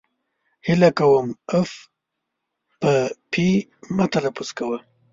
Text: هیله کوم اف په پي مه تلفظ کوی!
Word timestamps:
هیله 0.67 0.89
کوم 0.97 1.27
اف 1.59 1.71
په 2.81 2.93
پي 3.31 3.47
مه 3.95 4.05
تلفظ 4.13 4.49
کوی! 4.57 4.79